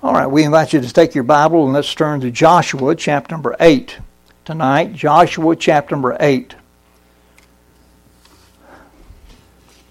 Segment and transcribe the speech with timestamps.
[0.00, 3.34] All right, we invite you to take your Bible and let's turn to Joshua chapter
[3.34, 3.98] number 8
[4.44, 4.92] tonight.
[4.92, 6.54] Joshua chapter number 8.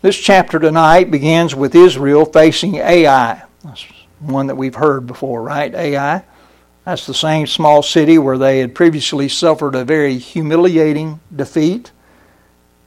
[0.02, 3.44] This chapter tonight begins with Israel facing Ai.
[3.66, 3.86] That's
[4.22, 5.76] one that we've heard before, right?
[5.76, 6.24] Ai.
[6.86, 11.92] That's the same small city where they had previously suffered a very humiliating defeat.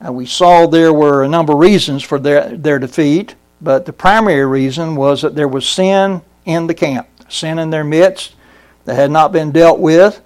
[0.02, 3.92] Uh, we saw there were a number of reasons for their, their defeat, but the
[3.92, 8.34] primary reason was that there was sin in the camp sin in their midst
[8.84, 10.20] that had not been dealt with.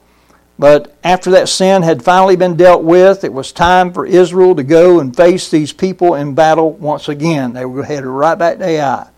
[0.59, 4.63] But after that sin had finally been dealt with, it was time for Israel to
[4.63, 7.53] go and face these people in battle once again.
[7.53, 9.09] They were headed right back to Ai.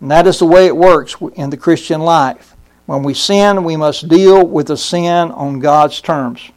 [0.00, 2.56] And that is the way it works in the Christian life.
[2.86, 6.50] When we sin, we must deal with the sin on God's terms.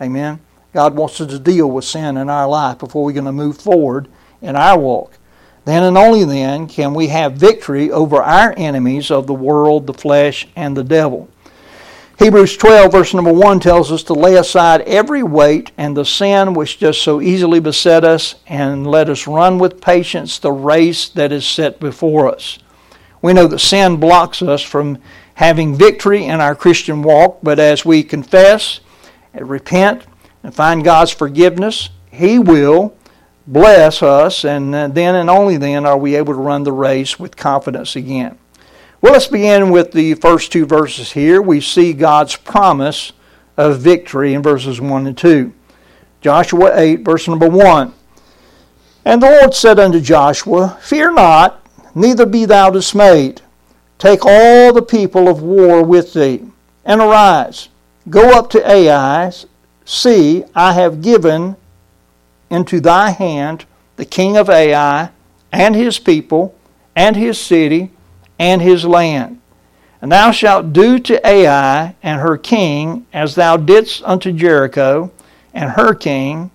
[0.00, 0.40] Amen.
[0.72, 3.58] God wants us to deal with sin in our life before we're going to move
[3.58, 4.08] forward
[4.40, 5.18] in our walk.
[5.64, 9.94] Then and only then can we have victory over our enemies of the world, the
[9.94, 11.28] flesh, and the devil.
[12.18, 16.54] Hebrews 12, verse number 1 tells us to lay aside every weight and the sin
[16.54, 21.32] which just so easily beset us, and let us run with patience the race that
[21.32, 22.58] is set before us.
[23.22, 24.98] We know that sin blocks us from
[25.34, 28.80] having victory in our Christian walk, but as we confess
[29.32, 30.04] and repent
[30.42, 32.94] and find God's forgiveness, He will
[33.46, 37.18] bless us, and uh, then and only then are we able to run the race
[37.18, 38.38] with confidence again.
[39.00, 41.42] Well, let's begin with the first two verses here.
[41.42, 43.12] We see God's promise
[43.56, 45.52] of victory in verses 1 and 2.
[46.20, 47.92] Joshua 8, verse number 1.
[49.04, 53.40] And the Lord said unto Joshua, Fear not, neither be thou dismayed.
[53.98, 56.42] Take all the people of war with thee,
[56.84, 57.68] and arise.
[58.08, 59.32] Go up to Ai.
[59.84, 61.56] See, I have given
[62.52, 63.64] into thy hand
[63.96, 65.10] the king of Ai
[65.50, 66.54] and his people
[66.94, 67.90] and his city
[68.38, 69.40] and his land.
[70.00, 75.12] And thou shalt do to Ai and her king as thou didst unto Jericho
[75.54, 76.50] and her king.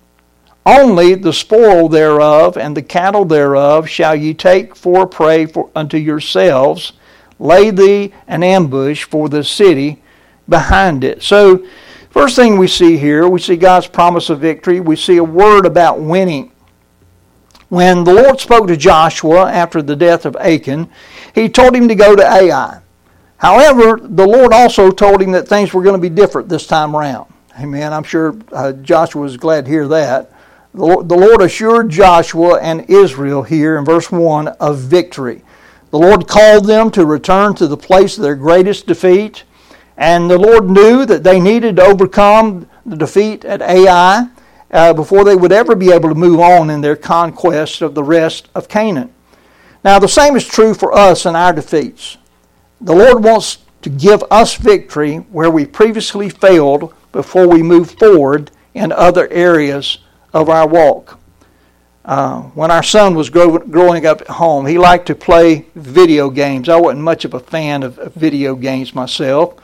[0.66, 5.96] Only the spoil thereof and the cattle thereof shall ye take for prey for, unto
[5.96, 6.92] yourselves.
[7.38, 10.02] Lay thee an ambush for the city
[10.48, 11.22] behind it.
[11.22, 11.64] So
[12.18, 14.80] First thing we see here, we see God's promise of victory.
[14.80, 16.50] We see a word about winning.
[17.68, 20.90] When the Lord spoke to Joshua after the death of Achan,
[21.32, 22.80] he told him to go to Ai.
[23.36, 26.96] However, the Lord also told him that things were going to be different this time
[26.96, 27.32] around.
[27.56, 27.92] Amen.
[27.92, 30.32] I'm sure uh, Joshua was glad to hear that.
[30.74, 35.44] The Lord, the Lord assured Joshua and Israel here in verse 1 of victory.
[35.92, 39.44] The Lord called them to return to the place of their greatest defeat.
[39.98, 44.28] And the Lord knew that they needed to overcome the defeat at Ai
[44.70, 48.04] uh, before they would ever be able to move on in their conquest of the
[48.04, 49.12] rest of Canaan.
[49.84, 52.16] Now, the same is true for us in our defeats.
[52.80, 58.52] The Lord wants to give us victory where we previously failed before we move forward
[58.74, 59.98] in other areas
[60.32, 61.18] of our walk.
[62.04, 66.30] Uh, when our son was grow- growing up at home, he liked to play video
[66.30, 66.68] games.
[66.68, 69.56] I wasn't much of a fan of, of video games myself.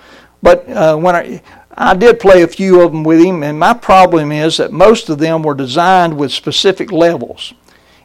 [0.45, 1.43] But uh, when I,
[1.75, 5.09] I did play a few of them with him, and my problem is that most
[5.09, 7.55] of them were designed with specific levels.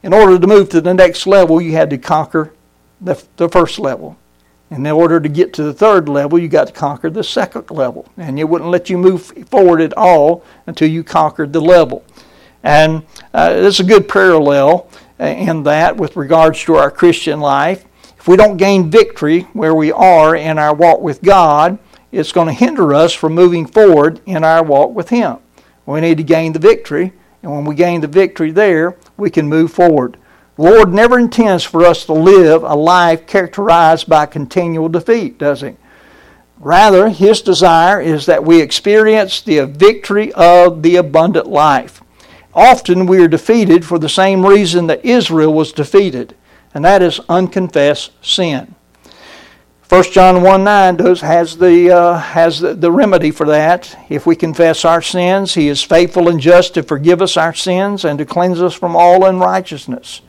[0.03, 2.53] In order to move to the next level, you had to conquer
[3.01, 4.17] the, the first level.
[4.71, 7.69] And in order to get to the third level, you got to conquer the second
[7.71, 8.07] level.
[8.15, 12.05] And it wouldn't let you move forward at all until you conquered the level.
[12.63, 14.89] And uh, it's a good parallel
[15.19, 17.83] uh, in that with regards to our Christian life.
[18.17, 21.77] If we don't gain victory where we are in our walk with God,
[22.11, 25.37] it's going to hinder us from moving forward in our walk with Him.
[25.85, 29.47] We need to gain the victory, and when we gain the victory there, we can
[29.47, 30.17] move forward.
[30.55, 35.61] The Lord never intends for us to live a life characterized by continual defeat, does
[35.61, 35.75] He?
[36.59, 42.03] Rather, His desire is that we experience the victory of the abundant life.
[42.53, 46.35] Often we are defeated for the same reason that Israel was defeated,
[46.73, 48.75] and that is unconfessed sin.
[49.89, 53.97] 1 John 1 9 does, has, the, uh, has the, the remedy for that.
[54.07, 58.05] If we confess our sins, He is faithful and just to forgive us our sins
[58.05, 60.21] and to cleanse us from all unrighteousness.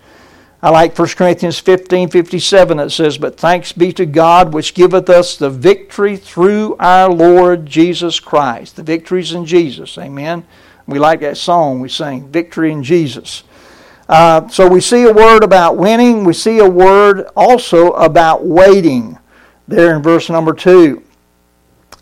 [0.62, 5.11] I like 1 Corinthians 15 57 that says, But thanks be to God which giveth
[5.11, 8.76] us the victory through our Lord Jesus Christ.
[8.76, 9.99] The victory's in Jesus.
[9.99, 10.46] Amen.
[10.87, 13.43] We like that song we sing, Victory in Jesus.
[14.08, 16.25] Uh, so we see a word about winning.
[16.25, 19.19] We see a word also about waiting
[19.70, 21.02] there in verse number 2.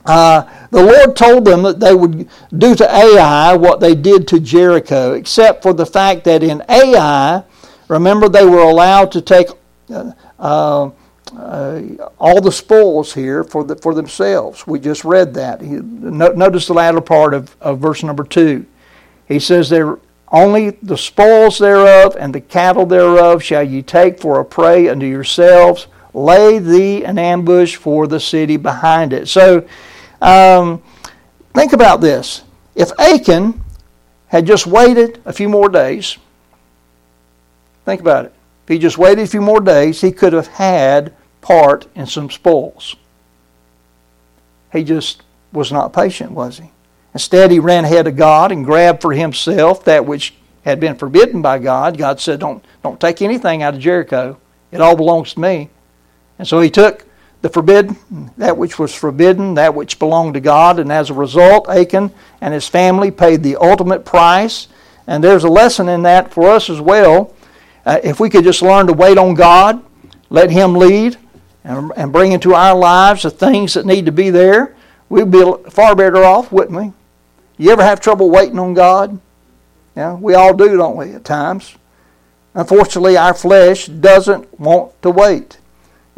[0.05, 4.41] Uh, the Lord told them that they would do to Ai what they did to
[4.41, 7.44] Jericho, except for the fact that in Ai,
[7.88, 9.49] remember, they were allowed to take
[9.91, 10.91] uh, uh,
[12.19, 14.67] all the spoils here for, the, for themselves.
[14.67, 15.61] We just read that.
[15.61, 18.64] He, no, notice the latter part of, of verse number 2.
[19.26, 19.99] He says, there
[20.31, 25.05] only the spoils thereof and the cattle thereof shall ye take for a prey unto
[25.05, 25.87] yourselves.
[26.15, 29.29] Lay thee an ambush for the city behind it.
[29.29, 29.67] So
[30.21, 30.83] um,
[31.55, 32.43] think about this.
[32.75, 33.63] If Achan
[34.29, 36.17] had just waited a few more days,
[37.85, 38.35] think about it.
[38.65, 42.31] If he just waited a few more days, he could have had part in some
[42.31, 42.97] spoils.
[44.73, 45.23] He just
[45.53, 46.71] was not patient, was he?
[47.15, 50.35] Instead, he ran ahead of God and grabbed for himself that which
[50.65, 51.97] had been forbidden by God.
[51.97, 54.39] God said, Don't, don't take anything out of Jericho.
[54.71, 55.71] It all belongs to me.
[56.38, 57.05] And so he took
[57.43, 57.96] the forbidden,
[58.37, 62.55] that which was forbidden, that which belonged to God, and as a result, Achan and
[62.55, 64.69] his family paid the ultimate price.
[65.06, 67.35] And there's a lesson in that for us as well.
[67.87, 69.82] Uh, if we could just learn to wait on God,
[70.29, 71.17] let Him lead,
[71.64, 74.76] and, and bring into our lives the things that need to be there,
[75.08, 76.93] we'd be far better off, wouldn't we?
[77.56, 79.19] You ever have trouble waiting on God?
[79.96, 81.75] Yeah, we all do, don't we, at times?
[82.55, 85.58] Unfortunately, our flesh doesn't want to wait.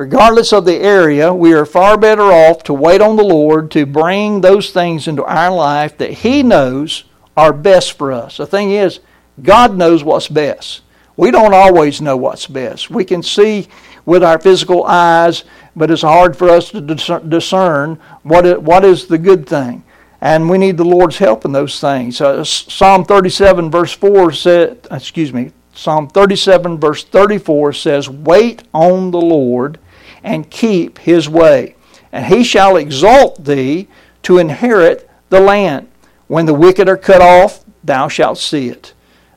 [0.00, 3.85] Regardless of the area, we are far better off to wait on the Lord to
[3.85, 7.05] bring those things into our life that He knows
[7.37, 8.38] are best for us.
[8.38, 9.00] The thing is,
[9.43, 10.81] God knows what's best.
[11.19, 12.88] We don't always know what's best.
[12.88, 13.69] We can see
[14.06, 15.44] with our physical eyes,
[15.76, 19.85] but it's hard for us to discern what is, what is the good thing.
[20.23, 22.23] And we need the Lord's help in those things.
[22.23, 29.11] Uh, Psalm 37, verse 4 says, excuse me, Psalm 37, verse 34 says, Wait on
[29.11, 29.79] the Lord
[30.22, 31.75] and keep his way,
[32.12, 33.88] and he shall exalt thee
[34.22, 35.88] to inherit the land.
[36.26, 38.94] When the wicked are cut off, thou shalt see it.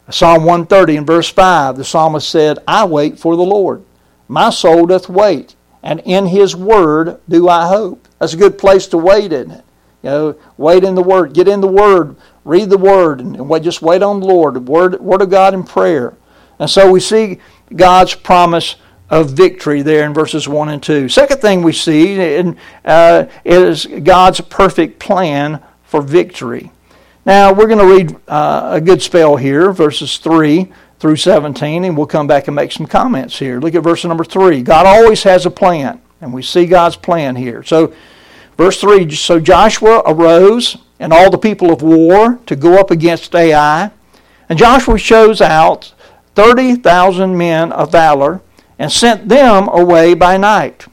[0.09, 3.83] Psalm 130 and verse 5, the psalmist said, I wait for the Lord.
[4.27, 8.07] My soul doth wait, and in his word do I hope.
[8.19, 9.65] That's a good place to wait, isn't it?
[10.03, 11.33] You know, wait in the Word.
[11.33, 12.17] Get in the Word.
[12.43, 13.21] Read the Word.
[13.21, 14.67] And wait, just wait on the Lord.
[14.67, 16.13] Word, Word of God in prayer.
[16.59, 17.39] And so we see
[17.73, 18.75] God's promise
[19.09, 21.09] of victory there in verses 1 and 2.
[21.09, 26.71] Second thing we see in, uh, is God's perfect plan for victory.
[27.25, 31.95] Now, we're going to read uh, a good spell here, verses 3 through 17, and
[31.95, 33.59] we'll come back and make some comments here.
[33.59, 34.61] Look at verse number 3.
[34.63, 37.63] God always has a plan, and we see God's plan here.
[37.63, 37.93] So,
[38.57, 43.35] Verse 3 So Joshua arose and all the people of war to go up against
[43.35, 43.91] Ai.
[44.49, 45.93] And Joshua chose out
[46.35, 48.41] 30,000 men of valor
[48.79, 50.87] and sent them away by night.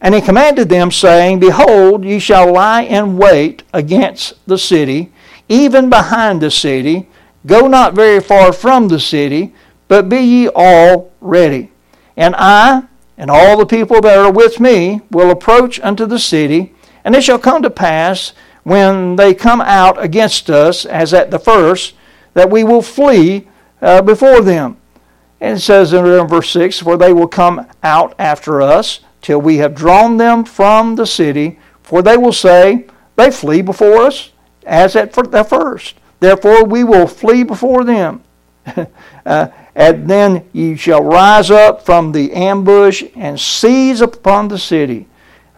[0.00, 5.12] And he commanded them, saying, Behold, ye shall lie in wait against the city,
[5.48, 7.08] even behind the city.
[7.46, 9.54] Go not very far from the city,
[9.88, 11.70] but be ye all ready.
[12.16, 12.84] And I
[13.18, 16.74] and all the people that are with me will approach unto the city
[17.04, 21.38] and it shall come to pass when they come out against us, as at the
[21.38, 21.94] first,
[22.34, 23.48] that we will flee
[23.80, 24.76] uh, before them.
[25.40, 29.58] And it says in verse 6 For they will come out after us till we
[29.58, 34.32] have drawn them from the city, for they will say, They flee before us,
[34.64, 35.96] as at the first.
[36.20, 38.22] Therefore we will flee before them.
[39.26, 45.06] uh, and then ye shall rise up from the ambush and seize upon the city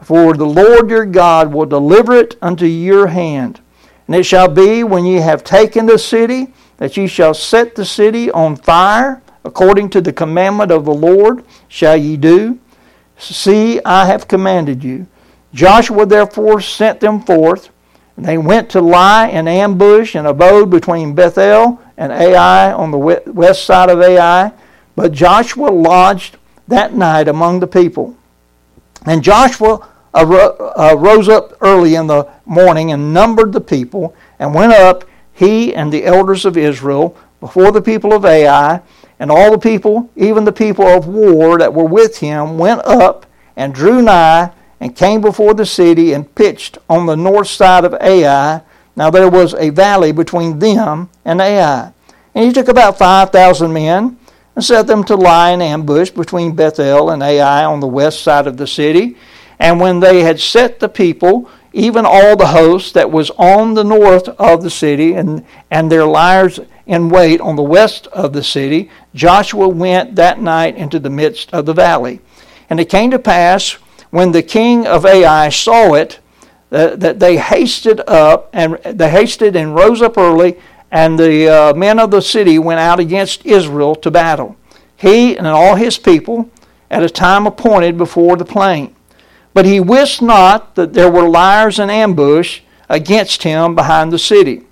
[0.02, 3.60] for the Lord your God will deliver it unto your hand.
[4.06, 7.84] And it shall be when ye have taken the city, that ye shall set the
[7.84, 12.58] city on fire, according to the commandment of the Lord shall ye do.
[13.18, 15.06] See, I have commanded you.
[15.54, 17.70] Joshua therefore sent them forth,
[18.16, 22.98] and they went to lie in ambush and abode between Bethel and Ai on the
[22.98, 24.52] west side of Ai.
[24.96, 26.36] But Joshua lodged
[26.68, 28.16] that night among the people.
[29.06, 34.72] And Joshua uh, rose up early in the morning and numbered the people, and went
[34.72, 38.80] up, he and the elders of Israel, before the people of Ai,
[39.22, 43.24] and all the people, even the people of war that were with him, went up
[43.54, 44.50] and drew nigh
[44.80, 48.62] and came before the city and pitched on the north side of Ai.
[48.96, 51.92] Now there was a valley between them and Ai.
[52.34, 54.18] And he took about 5,000 men
[54.56, 58.48] and set them to lie in ambush between Bethel and Ai on the west side
[58.48, 59.16] of the city.
[59.60, 63.84] And when they had set the people, even all the host that was on the
[63.84, 68.42] north of the city, and, and their liers in wait on the west of the
[68.42, 72.20] city, Joshua went that night into the midst of the valley.
[72.70, 73.72] And it came to pass,
[74.10, 76.18] when the king of Ai saw it,
[76.70, 80.58] that they hasted up, and they hasted and rose up early,
[80.90, 84.56] and the uh, men of the city went out against Israel to battle.
[84.96, 86.50] He and all his people,
[86.90, 88.94] at a time appointed before the plain.
[89.54, 94.62] But he wist not that there were liers in ambush against him behind the city.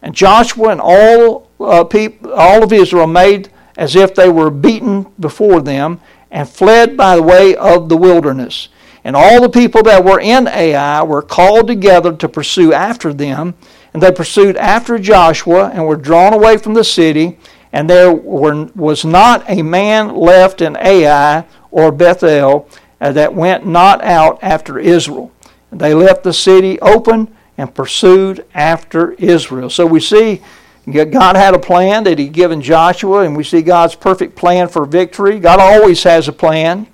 [0.00, 5.06] And Joshua and all, uh, people, all of Israel made as if they were beaten
[5.18, 6.00] before them
[6.30, 8.68] and fled by the way of the wilderness.
[9.04, 13.54] And all the people that were in Ai were called together to pursue after them.
[13.94, 17.38] And they pursued after Joshua and were drawn away from the city.
[17.72, 22.68] And there were, was not a man left in Ai or Bethel
[23.00, 25.32] uh, that went not out after Israel.
[25.72, 29.70] They left the city open and pursued after Israel.
[29.70, 30.42] So we see
[30.88, 34.84] God had a plan that He'd given Joshua, and we see God's perfect plan for
[34.86, 35.38] victory.
[35.38, 36.86] God always has a plan.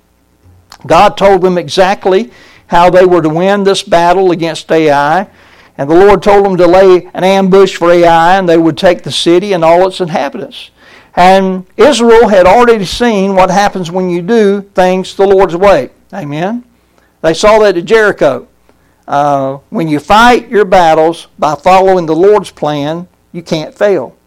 [0.85, 2.31] God told them exactly
[2.67, 5.27] how they were to win this battle against Ai.
[5.77, 9.03] And the Lord told them to lay an ambush for Ai, and they would take
[9.03, 10.71] the city and all its inhabitants.
[11.15, 15.89] And Israel had already seen what happens when you do things the Lord's way.
[16.13, 16.63] Amen.
[17.21, 18.47] They saw that at Jericho.
[19.07, 24.17] Uh, when you fight your battles by following the Lord's plan, you can't fail.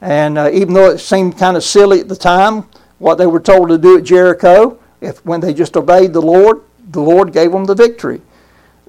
[0.00, 3.40] And uh, even though it seemed kind of silly at the time, what they were
[3.40, 6.60] told to do at Jericho, if when they just obeyed the Lord,
[6.90, 8.20] the Lord gave them the victory.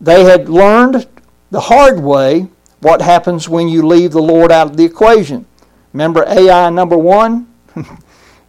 [0.01, 1.07] They had learned
[1.51, 2.47] the hard way
[2.79, 5.45] what happens when you leave the Lord out of the equation.
[5.93, 7.47] Remember Ai number one?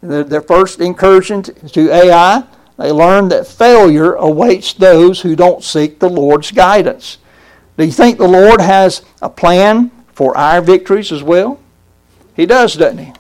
[0.03, 2.45] their first incursion to Ai,
[2.79, 7.19] they learned that failure awaits those who don't seek the Lord's guidance.
[7.77, 11.61] Do you think the Lord has a plan for our victories as well?
[12.35, 13.13] He does, doesn't he?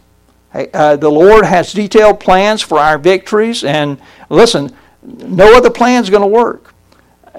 [0.53, 6.11] Uh, the Lord has detailed plans for our victories, and listen, no other plan is
[6.11, 6.75] going to work.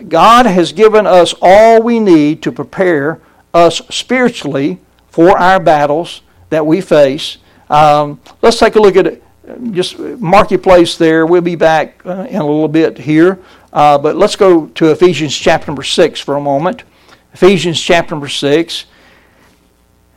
[0.08, 3.20] God has given us all we need to prepare
[3.54, 4.80] us spiritually
[5.10, 7.38] for our battles that we face.
[7.70, 9.24] Um, let's take a look at it.
[9.72, 11.26] Just mark your place there.
[11.26, 13.40] We'll be back uh, in a little bit here.
[13.74, 16.84] Uh, but let's go to Ephesians chapter number 6 for a moment.
[17.34, 18.86] Ephesians chapter number 6.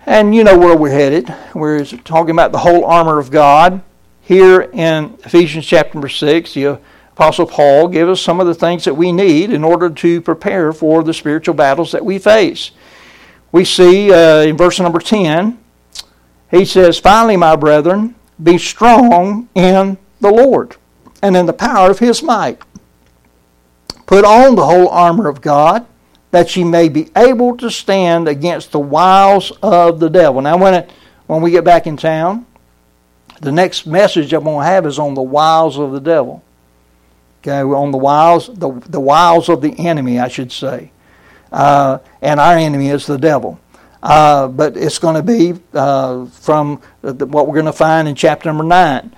[0.07, 1.35] And you know where we're headed.
[1.55, 3.83] We're talking about the whole armor of God.
[4.21, 6.79] Here in Ephesians chapter number 6, the
[7.13, 10.75] Apostle Paul gives us some of the things that we need in order to prepare
[10.75, 12.73] for the spiritual battles that we face.
[13.51, 15.59] We see uh, in verse number 10,
[16.51, 20.77] he says, Finally, my brethren, be strong in the Lord
[21.23, 22.61] and in the power of his might.
[24.05, 25.87] Put on the whole armor of God
[26.35, 30.41] that ye may be able to stand against the wiles of the devil.
[30.41, 30.91] Now, when, it,
[31.29, 32.45] when we get back in town,
[33.41, 36.43] the next message I'm going to have is on the wiles of the devil.
[37.41, 40.91] Okay, on the wiles, the, the wiles of the enemy, I should say.
[41.53, 43.61] Uh, and our enemy is the devil.
[44.03, 48.17] Uh, but it's going to be uh, from the, what we're going to find in
[48.17, 49.15] chapter number 9.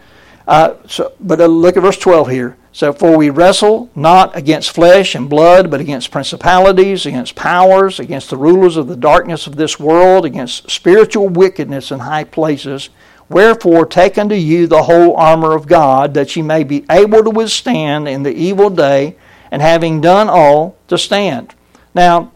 [0.47, 2.59] Uh, so, but uh, look at verse 12 here.
[2.77, 8.29] So, for we wrestle not against flesh and blood, but against principalities, against powers, against
[8.29, 12.91] the rulers of the darkness of this world, against spiritual wickedness in high places.
[13.31, 17.31] Wherefore, take unto you the whole armor of God, that ye may be able to
[17.31, 19.17] withstand in the evil day,
[19.51, 21.55] and having done all, to stand.
[21.95, 22.31] Now,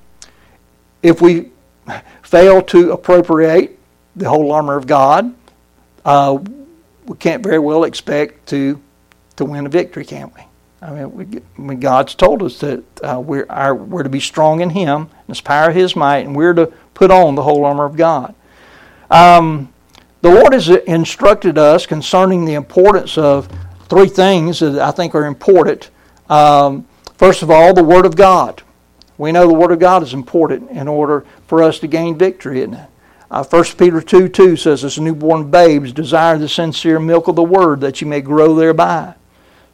[1.03, 1.51] if we
[2.23, 3.79] fail to appropriate
[4.17, 5.35] the whole armor of God,
[6.03, 6.39] uh,
[7.05, 8.81] we can't very well expect to
[9.41, 10.43] to win a victory, can't we?
[10.83, 14.71] I mean, we, God's told us that uh, we're, our, we're to be strong in
[14.71, 17.85] Him, in His power of His might, and we're to put on the whole armor
[17.85, 18.35] of God.
[19.11, 19.73] Um,
[20.23, 23.49] the Lord has instructed us concerning the importance of
[23.89, 25.91] three things that I think are important.
[26.29, 28.63] Um, first of all, the Word of God.
[29.19, 32.61] We know the Word of God is important in order for us to gain victory,
[32.61, 32.89] isn't it?
[33.31, 37.43] Uh, 1 Peter 2 2 says, As newborn babes, desire the sincere milk of the
[37.43, 39.15] Word that you may grow thereby.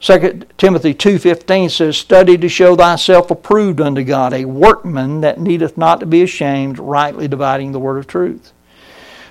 [0.01, 5.79] 2 Timothy 2.15 says, Study to show thyself approved unto God, a workman that needeth
[5.79, 8.53] not to be ashamed, rightly dividing the word of truth.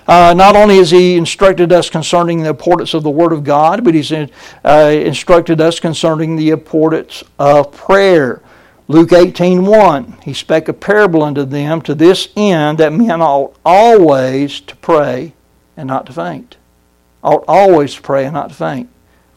[0.08, 3.82] Uh, not only has he instructed us concerning the importance of the Word of God,
[3.82, 4.28] but he's uh,
[4.64, 8.40] instructed us concerning the importance of prayer.
[8.86, 14.60] Luke 18.1, he spake a parable unto them to this end that men ought always
[14.60, 15.32] to pray
[15.76, 16.56] and not to faint.
[17.24, 18.88] Ought always to pray and not to faint.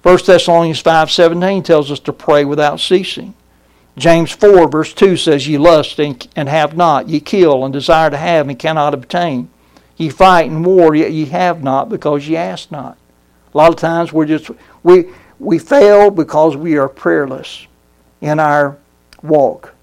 [0.01, 3.33] 1 Thessalonians 5.17 tells us to pray without ceasing.
[3.97, 8.09] James 4 verse 2 says, Ye lust and, and have not, ye kill and desire
[8.09, 9.49] to have and cannot obtain.
[9.97, 12.97] Ye fight and war, yet ye have not because ye ask not.
[13.53, 14.49] A lot of times we're just,
[14.83, 15.05] we,
[15.39, 17.67] we fail because we are prayerless
[18.21, 18.77] in our
[19.21, 19.73] walk.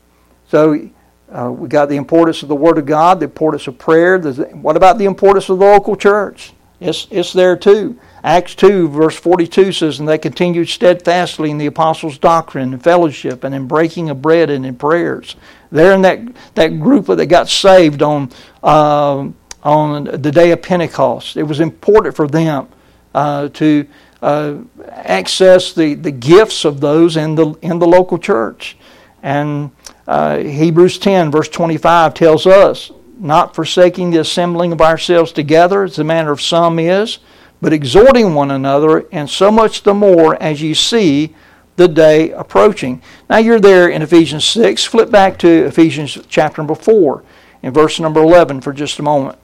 [0.49, 0.89] So
[1.31, 4.19] uh, we got the importance of the Word of God, the importance of prayer.
[4.19, 6.53] What about the importance of the local church?
[6.81, 7.99] It's, it's there too.
[8.27, 13.45] Acts 2, verse 42 says, And they continued steadfastly in the apostles' doctrine and fellowship
[13.45, 15.37] and in breaking of bread and in prayers.
[15.71, 16.19] They're in that,
[16.57, 18.33] that group that got saved on,
[18.65, 19.29] uh,
[19.63, 21.37] on the day of Pentecost.
[21.37, 22.67] It was important for them
[23.15, 23.87] uh, to
[24.21, 24.57] uh,
[24.91, 28.77] access the, the gifts of those in the, in the local church.
[29.23, 29.71] And
[30.09, 32.91] uh, Hebrews 10, verse 25, tells us,
[33.21, 37.21] not forsaking the assembling of ourselves together, as the manner of some is,
[37.61, 41.35] but exhorting one another, and so much the more as you see
[41.77, 43.03] the day approaching.
[43.29, 44.85] Now you're there in Ephesians 6.
[44.85, 47.23] Flip back to Ephesians chapter number 4
[47.63, 49.39] in verse number 11 for just a moment.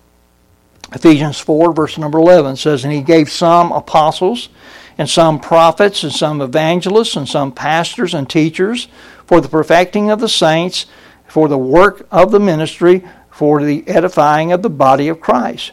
[0.94, 4.50] Ephesians 4, verse number 11 says, And he gave some apostles,
[4.98, 8.88] and some prophets, and some evangelists, and some pastors and teachers
[9.26, 10.86] for the perfecting of the saints,
[11.26, 15.72] for the work of the ministry, for the edifying of the body of Christ,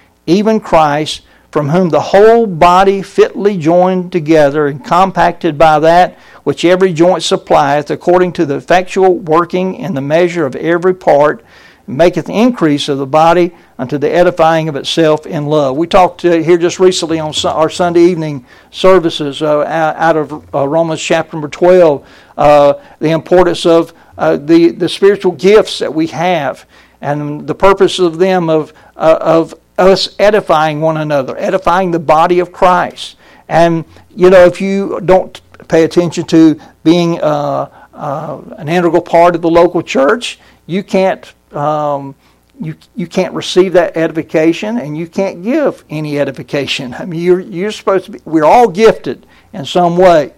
[0.25, 6.65] even Christ, from whom the whole body fitly joined together and compacted by that which
[6.65, 11.43] every joint supplieth, according to the effectual working in the measure of every part,
[11.87, 15.75] maketh increase of the body unto the edifying of itself in love.
[15.75, 20.67] We talked uh, here just recently on our Sunday evening services uh, out of uh,
[20.67, 26.65] Romans chapter number 12, uh, the importance of the, the spiritual gifts that we have
[27.01, 32.51] and the purpose of them of, of us edifying one another, edifying the body of
[32.51, 33.17] Christ.
[33.47, 33.85] And,
[34.15, 39.81] you know, if you don't pay attention to being an integral part of the local
[39.81, 42.15] church, you can't um,
[42.61, 46.93] you, you can't receive that edification and you can't give any edification.
[46.99, 50.33] I mean, you're, you're supposed to be, we're all gifted in some way.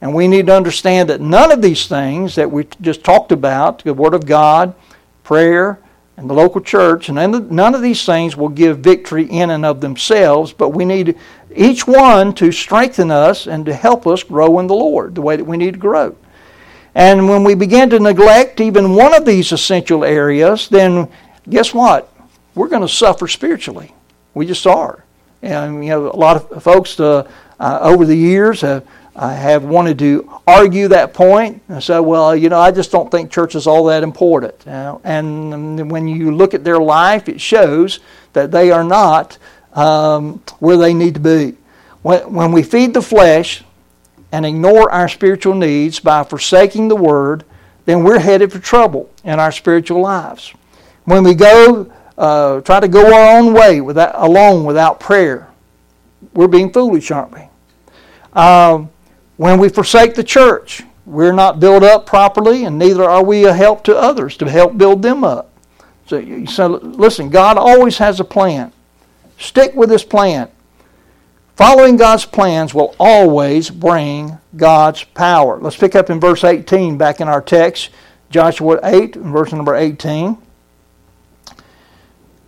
[0.00, 3.82] And we need to understand that none of these things that we just talked about,
[3.82, 4.74] the Word of God,
[5.22, 5.78] prayer,
[6.16, 9.80] and the local church, and none of these things will give victory in and of
[9.80, 11.18] themselves, but we need
[11.54, 15.36] each one to strengthen us and to help us grow in the Lord the way
[15.36, 16.16] that we need to grow.
[16.94, 21.08] And when we begin to neglect even one of these essential areas, then
[21.48, 22.10] guess what?
[22.54, 23.94] We're going to suffer spiritually.
[24.32, 25.04] We just are.
[25.42, 29.64] And you know, a lot of folks uh, uh, over the years have, uh, have
[29.64, 31.62] wanted to argue that point.
[31.68, 34.66] I said, well, you know, I just don't think church is all that important.
[34.66, 38.00] and when you look at their life, it shows
[38.34, 39.38] that they are not
[39.72, 41.56] um, where they need to be.
[42.02, 43.64] When, when we feed the flesh,
[44.32, 47.44] and ignore our spiritual needs by forsaking the Word,
[47.84, 50.52] then we're headed for trouble in our spiritual lives.
[51.04, 55.48] When we go, uh, try to go our own way without, alone without prayer,
[56.34, 57.48] we're being foolish, aren't we?
[58.32, 58.90] Um,
[59.36, 63.52] when we forsake the church, we're not built up properly, and neither are we a
[63.52, 65.52] help to others to help build them up.
[66.06, 68.72] So, so listen, God always has a plan.
[69.38, 70.48] Stick with this plan.
[71.56, 75.58] Following God's plans will always bring God's power.
[75.58, 77.90] Let's pick up in verse 18 back in our text,
[78.30, 80.36] Joshua 8, verse number 18.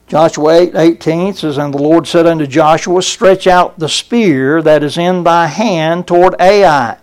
[0.09, 4.83] Joshua 8, 18 says, And the Lord said unto Joshua, Stretch out the spear that
[4.83, 6.97] is in thy hand toward Ai,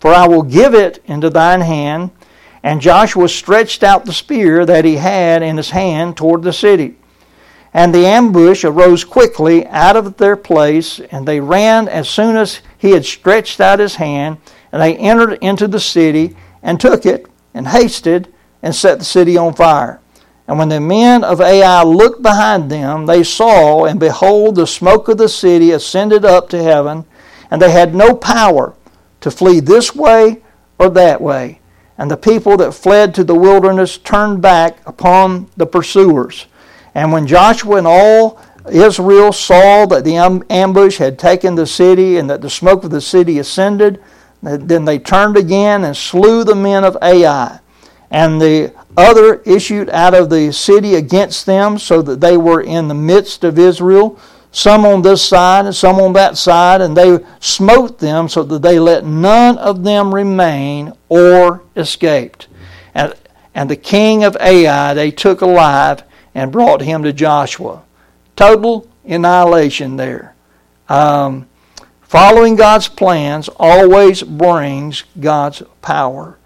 [0.00, 2.10] for I will give it into thine hand.
[2.64, 6.96] And Joshua stretched out the spear that he had in his hand toward the city.
[7.72, 12.60] And the ambush arose quickly out of their place, and they ran as soon as
[12.76, 14.38] he had stretched out his hand,
[14.72, 19.36] and they entered into the city and took it, and hasted and set the city
[19.36, 20.00] on fire.
[20.48, 25.08] And when the men of Ai looked behind them, they saw, and behold, the smoke
[25.08, 27.04] of the city ascended up to heaven,
[27.50, 28.74] and they had no power
[29.20, 30.42] to flee this way
[30.78, 31.60] or that way.
[31.98, 36.46] And the people that fled to the wilderness turned back upon the pursuers.
[36.94, 40.16] And when Joshua and all Israel saw that the
[40.50, 44.02] ambush had taken the city and that the smoke of the city ascended,
[44.40, 47.60] then they turned again and slew the men of Ai.
[48.10, 52.88] And the other issued out of the city against them, so that they were in
[52.88, 54.18] the midst of Israel,
[54.50, 58.62] some on this side and some on that side, and they smote them, so that
[58.62, 62.48] they let none of them remain or escaped.
[62.94, 63.14] And,
[63.54, 66.02] and the king of Ai they took alive
[66.34, 67.82] and brought him to Joshua.
[68.36, 70.34] Total annihilation there.
[70.88, 71.46] Um,
[72.08, 76.38] Following God's plans always brings God's power.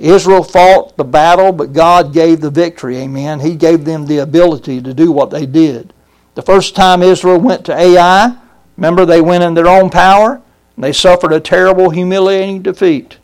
[0.00, 2.96] Israel fought the battle, but God gave the victory.
[2.98, 3.40] Amen.
[3.40, 5.92] He gave them the ability to do what they did.
[6.34, 8.36] The first time Israel went to Ai,
[8.76, 10.40] remember they went in their own power
[10.76, 13.18] and they suffered a terrible, humiliating defeat.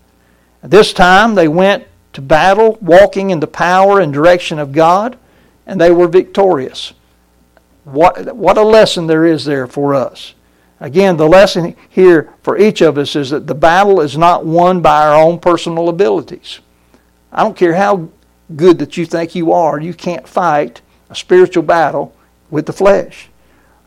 [0.62, 5.19] This time they went to battle, walking in the power and direction of God,
[5.67, 6.93] and they were victorious.
[7.85, 10.35] What, what a lesson there is there for us.
[10.81, 14.83] Again, the lesson here for each of us is that the battle is not won
[14.83, 16.61] by our own personal abilities.
[17.33, 18.09] I don't care how
[18.55, 22.15] good that you think you are, you can't fight a spiritual battle
[22.51, 23.29] with the flesh.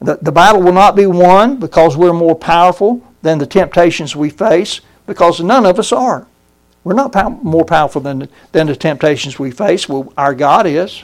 [0.02, 4.30] The, the battle will not be won because we're more powerful than the temptations we
[4.30, 6.28] face, because none of us are.
[6.84, 9.90] We're not pow- more powerful than, than the temptations we face.
[9.90, 11.04] Well, our God is.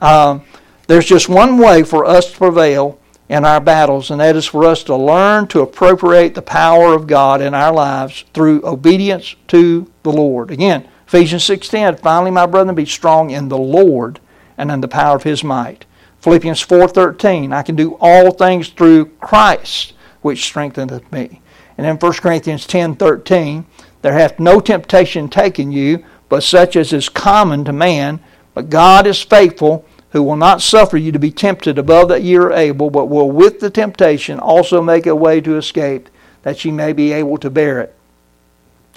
[0.00, 0.42] Um,
[0.86, 4.64] there's just one way for us to prevail in our battles, and that is for
[4.64, 9.90] us to learn to appropriate the power of God in our lives through obedience to
[10.02, 10.50] the Lord.
[10.50, 14.20] Again, Ephesians 6:10, finally my brethren be strong in the Lord
[14.58, 15.86] and in the power of his might.
[16.20, 21.40] Philippians 4:13, I can do all things through Christ which strengtheneth me.
[21.78, 23.64] And in 1 Corinthians 10:13,
[24.02, 28.20] there hath no temptation taken you but such as is common to man,
[28.52, 32.36] but God is faithful who will not suffer you to be tempted above that ye
[32.36, 36.10] are able, but will with the temptation also make a way to escape,
[36.42, 37.94] that ye may be able to bear it.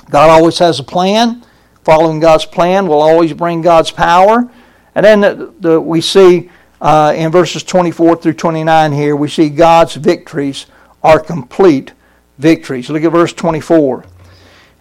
[0.09, 1.43] God always has a plan.
[1.83, 4.49] Following God's plan will always bring God's power.
[4.93, 9.49] And then the, the, we see uh, in verses 24 through 29 here, we see
[9.49, 10.67] God's victories
[11.03, 11.93] are complete
[12.37, 12.89] victories.
[12.89, 14.05] Look at verse 24.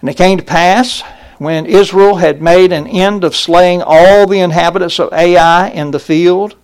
[0.00, 1.02] And it came to pass
[1.38, 5.98] when Israel had made an end of slaying all the inhabitants of Ai in the
[5.98, 6.56] field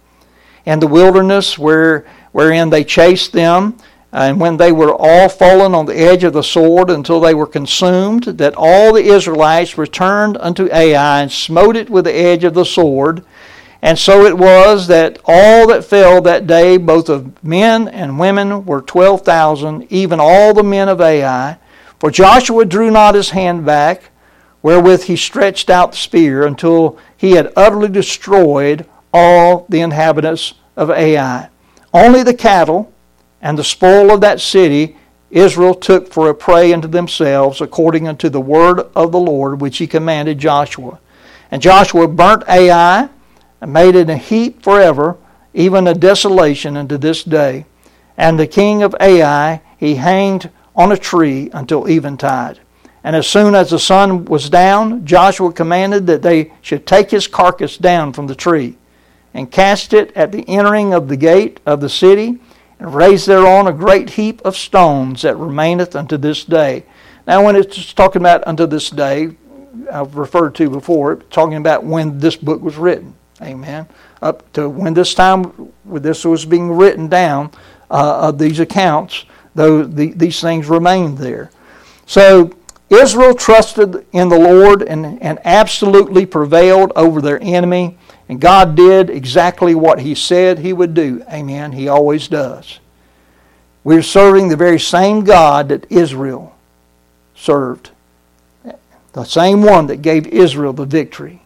[0.67, 3.79] and the wilderness where, wherein they chased them,
[4.17, 7.47] and when they were all fallen on the edge of the sword until they were
[7.47, 12.55] consumed, that all the Israelites returned unto Ai and smote it with the edge of
[12.55, 13.23] the sword.
[13.83, 18.65] And so it was that all that fell that day, both of men and women,
[18.65, 21.59] were twelve thousand, even all the men of Ai.
[22.01, 24.05] For Joshua drew not his hand back,
[24.63, 30.91] wherewith he stretched out the spear until he had utterly destroyed all the inhabitants of
[30.91, 31.51] Ai.
[31.93, 32.95] Only the cattle
[33.41, 34.97] and the spoil of that city
[35.31, 39.79] Israel took for a prey unto themselves, according unto the word of the Lord which
[39.79, 41.01] he commanded Joshua.
[41.51, 43.09] And Joshua burnt Ai
[43.61, 45.17] and made it a heap forever,
[45.53, 47.67] even a desolation unto this day.
[48.17, 52.61] And the king of Ai he hanged on a tree until eventide.
[53.03, 57.27] And as soon as the sun was down, Joshua commanded that they should take his
[57.29, 58.77] carcass down from the tree
[59.33, 62.39] and cast it at the entering of the gate of the city
[62.79, 66.85] and raise thereon a great heap of stones that remaineth unto this day.
[67.27, 69.37] Now, when it's talking about unto this day,
[69.93, 73.15] I've referred to before, talking about when this book was written.
[73.43, 73.87] Amen.
[74.23, 75.45] Up to when this time,
[75.85, 77.51] when this was being written down
[77.91, 81.51] uh, of these accounts, though the, these things remained there.
[82.07, 82.53] So
[82.89, 87.99] Israel trusted in the Lord and, and absolutely prevailed over their enemy.
[88.29, 91.23] And God did exactly what He said He would do.
[91.31, 91.73] Amen.
[91.73, 92.81] He always does.
[93.85, 96.55] We're serving the very same God that Israel
[97.35, 97.91] served.
[99.13, 101.43] The same one that gave Israel the victory.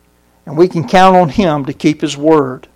[0.47, 2.66] And we can count on Him to keep His word.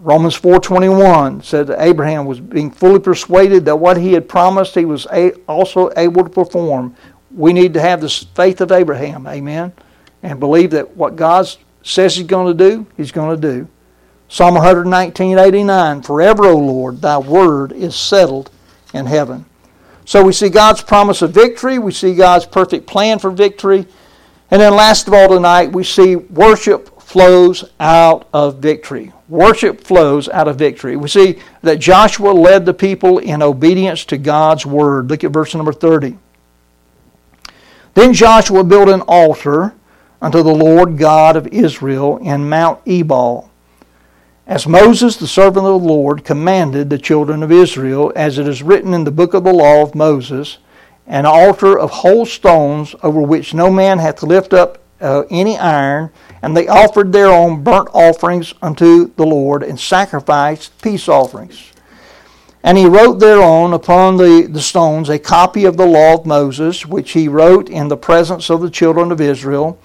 [0.00, 4.84] Romans 4:21 said that Abraham was being fully persuaded that what he had promised he
[4.84, 5.06] was
[5.46, 6.94] also able to perform
[7.34, 9.72] we need to have the faith of Abraham, amen,
[10.22, 11.48] and believe that what God
[11.84, 13.68] says He's going to do, He's going to do.
[14.28, 18.50] Psalm 119, 89, Forever, O Lord, thy word is settled
[18.92, 19.44] in heaven.
[20.04, 23.86] So we see God's promise of victory, we see God's perfect plan for victory,
[24.50, 29.12] and then last of all tonight, we see worship flows out of victory.
[29.28, 30.96] Worship flows out of victory.
[30.96, 35.10] We see that Joshua led the people in obedience to God's word.
[35.10, 36.18] Look at verse number 30.
[37.94, 39.74] Then Joshua built an altar
[40.24, 43.50] unto the Lord God of Israel in Mount Ebal,
[44.46, 48.62] as Moses, the servant of the Lord, commanded the children of Israel, as it is
[48.62, 50.56] written in the book of the law of Moses,
[51.06, 56.08] an altar of whole stones over which no man hath lift up uh, any iron,
[56.40, 61.70] and they offered thereon burnt offerings unto the Lord and sacrificed peace offerings.
[62.62, 66.86] And he wrote thereon upon the, the stones a copy of the law of Moses,
[66.86, 69.78] which he wrote in the presence of the children of Israel.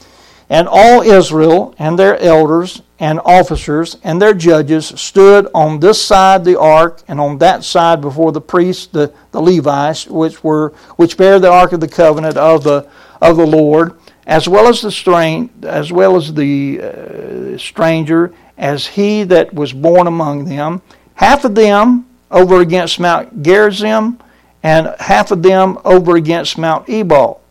[0.50, 6.44] And all Israel and their elders and officers and their judges stood on this side
[6.44, 11.16] the ark and on that side before the priests, the, the Levites, which were which
[11.18, 12.90] bear the ark of the covenant of the
[13.22, 18.88] of the Lord, as well as the strain, as well as the uh, stranger, as
[18.88, 20.82] he that was born among them.
[21.16, 24.20] Half of them over against Mount Gerizim,
[24.64, 27.42] and half of them over against Mount Ebal,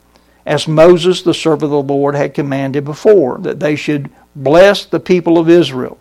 [0.49, 4.99] as Moses, the servant of the Lord, had commanded before, that they should bless the
[4.99, 5.99] people of Israel.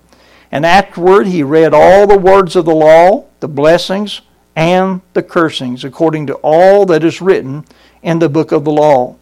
[0.54, 4.22] And afterward he read all the words of the law, the blessings,
[4.56, 7.66] and the cursings, according to all that is written
[8.02, 9.18] in the book of the law.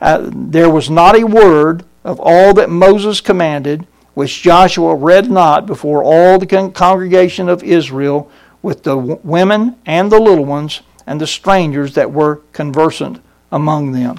[0.00, 5.66] Uh, there was not a word of all that Moses commanded which Joshua read not
[5.66, 8.30] before all the con- congregation of Israel
[8.62, 13.90] with the w- women and the little ones and the strangers that were conversant among
[13.90, 14.18] them.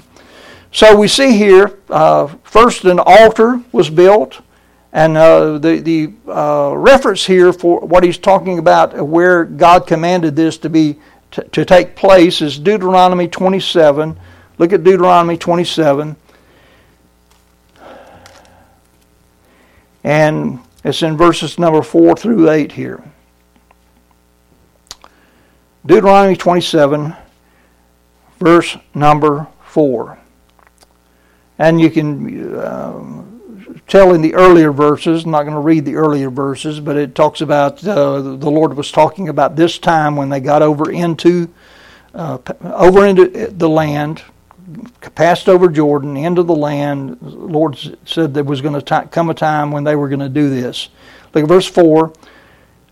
[0.72, 4.40] So we see here, uh, first an altar was built,
[4.92, 9.86] and uh, the the uh, reference here for what he's talking about, uh, where God
[9.86, 10.98] commanded this to be
[11.32, 14.18] to take place, is Deuteronomy 27.
[14.58, 16.16] Look at Deuteronomy 27,
[20.04, 23.02] and it's in verses number four through eight here.
[25.84, 27.16] Deuteronomy 27,
[28.38, 30.19] verse number 4.
[31.60, 33.22] And you can uh,
[33.86, 37.14] tell in the earlier verses, I'm not going to read the earlier verses, but it
[37.14, 41.50] talks about uh, the Lord was talking about this time when they got over into
[42.14, 44.22] uh, over into the land,
[45.14, 47.18] passed over Jordan into the land.
[47.20, 50.30] The Lord said there was going to come a time when they were going to
[50.30, 50.88] do this.
[51.34, 52.10] Look at verse 4.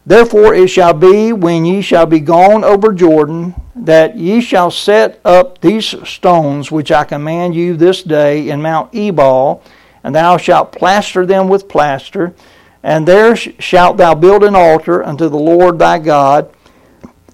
[0.09, 5.21] Therefore it shall be when ye shall be gone over Jordan, that ye shall set
[5.23, 9.63] up these stones which I command you this day in Mount Ebal,
[10.03, 12.35] and thou shalt plaster them with plaster,
[12.83, 16.51] and there shalt thou build an altar unto the Lord thy God,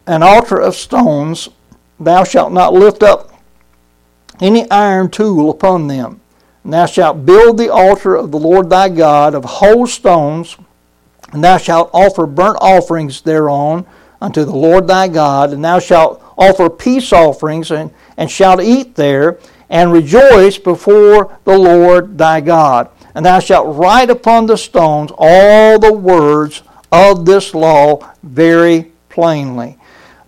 [0.05, 1.49] an altar of stones.
[2.01, 3.31] Thou shalt not lift up
[4.41, 6.21] any iron tool upon them.
[6.65, 10.57] And thou shalt build the altar of the Lord thy God of whole stones
[11.35, 13.85] and thou shalt offer burnt offerings thereon
[14.21, 18.95] unto the Lord thy God, and thou shalt offer peace offerings, and, and shalt eat
[18.95, 22.89] there, and rejoice before the Lord thy God.
[23.17, 29.77] And thou shalt write upon the stones all the words of this law very plainly.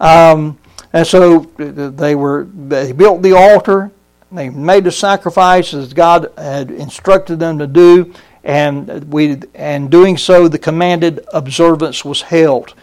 [0.00, 0.58] Um,
[0.92, 3.92] and so they were they built the altar,
[4.32, 8.12] they made the sacrifices God had instructed them to do,
[8.46, 12.74] and we and doing so the commanded observance was held.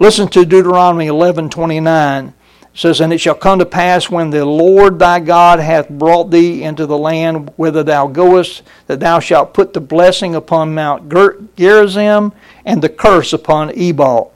[0.00, 2.26] Listen to Deuteronomy 11:29.
[2.26, 2.32] It
[2.74, 6.64] says, "And it shall come to pass when the Lord thy God hath brought thee
[6.64, 11.08] into the land whither thou goest, that thou shalt put the blessing upon Mount
[11.56, 12.32] Gerizim
[12.66, 14.32] and the curse upon Ebal."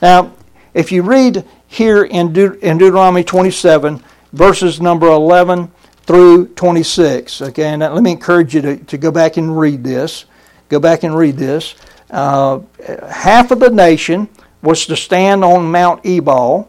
[0.00, 0.30] Now,
[0.72, 5.70] if you read here in, De- in Deuteronomy 27, verses number 11
[6.04, 7.42] through 26.
[7.42, 10.24] Okay, and let me encourage you to, to go back and read this.
[10.68, 11.74] Go back and read this.
[12.10, 12.60] Uh,
[13.08, 14.28] half of the nation
[14.62, 16.68] was to stand on Mount Ebal,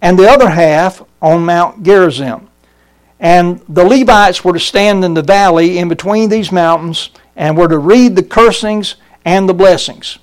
[0.00, 2.48] and the other half on Mount Gerizim.
[3.20, 7.68] And the Levites were to stand in the valley in between these mountains and were
[7.68, 10.18] to read the cursings and the blessings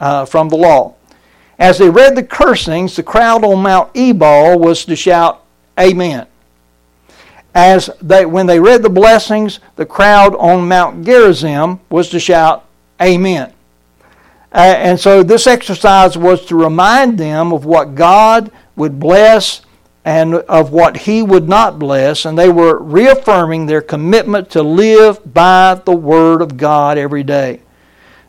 [0.00, 0.94] uh, from the law.
[1.58, 5.44] As they read the cursings, the crowd on Mount Ebal was to shout,
[5.78, 6.26] Amen
[7.54, 12.66] as they, when they read the blessings, the crowd on Mount Gerizim was to shout,
[13.00, 13.52] Amen.
[14.52, 19.62] Uh, and so this exercise was to remind them of what God would bless
[20.04, 25.32] and of what He would not bless, and they were reaffirming their commitment to live
[25.32, 27.60] by the Word of God every day.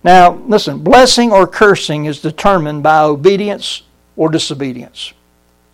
[0.03, 3.83] Now, listen, blessing or cursing is determined by obedience
[4.15, 5.13] or disobedience.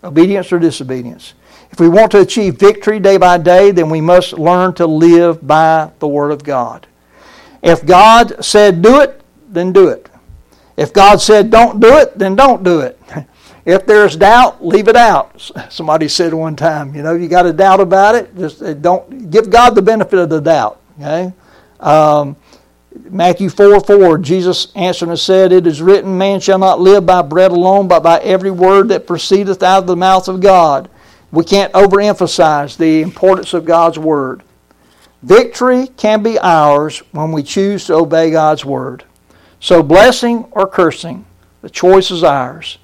[0.03, 1.33] Obedience or disobedience.
[1.71, 5.45] If we want to achieve victory day by day, then we must learn to live
[5.45, 6.87] by the Word of God.
[7.61, 10.09] If God said do it, then do it.
[10.75, 12.99] If God said don't do it, then don't do it.
[13.67, 15.51] If there's doubt, leave it out.
[15.69, 19.29] Somebody said one time, you know, you got a doubt about it, just uh, don't
[19.29, 20.79] give God the benefit of the doubt.
[20.97, 21.33] Okay.
[21.81, 22.37] Um,
[23.09, 27.21] Matthew 4 4, Jesus answered and said, It is written, Man shall not live by
[27.21, 30.89] bread alone, but by every word that proceedeth out of the mouth of God.
[31.31, 34.43] We can't overemphasize the importance of God's Word.
[35.21, 39.03] Victory can be ours when we choose to obey God's Word.
[39.59, 41.25] So, blessing or cursing,
[41.61, 42.77] the choice is ours.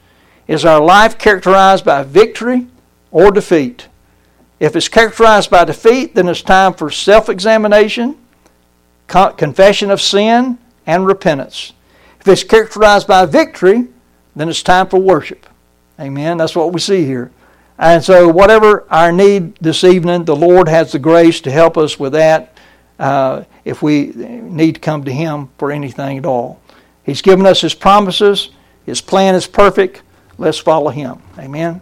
[0.48, 2.68] Is our life characterized by victory
[3.12, 3.88] or defeat?
[4.60, 8.18] If it's characterized by defeat, then it's time for self examination
[9.08, 11.74] confession of sin, and repentance.
[12.20, 13.88] If it's characterized by victory,
[14.36, 15.46] then it's time for worship.
[16.00, 16.38] Amen.
[16.38, 17.32] That's what we see here.
[17.78, 22.00] And so, whatever our need this evening, the Lord has the grace to help us
[22.00, 22.58] with that
[23.00, 26.62] uh, if we need to come to Him for anything at all.
[27.04, 28.52] He's given us His promises,
[28.86, 30.04] His plan is perfect.
[30.38, 31.22] Let's follow Him.
[31.38, 31.82] Amen.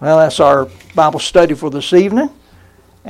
[0.00, 2.30] Well, that's our Bible study for this evening.